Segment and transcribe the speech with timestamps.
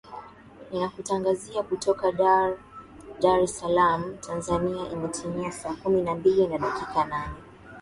[0.71, 2.11] inakutangazia kutoka
[3.19, 7.35] dar es salam tanzania imetimia saa kumi na mbili na dakika nane